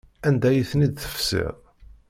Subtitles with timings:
[0.27, 1.55] Anda ay ten-id-tefsiḍ?